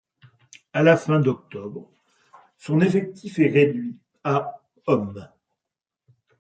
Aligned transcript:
À 0.73 0.81
la 0.81 0.97
fin 0.97 1.19
d'octobre, 1.19 1.87
son 2.57 2.81
effectif 2.81 3.37
est 3.37 3.51
réduit 3.51 3.99
à 4.23 4.55
hommes. 4.87 5.29